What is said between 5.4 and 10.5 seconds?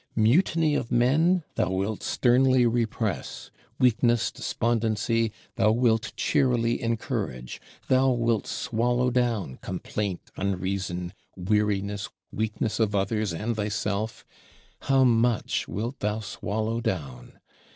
thou wilt cheerily encourage: thou wilt swallow down complaint,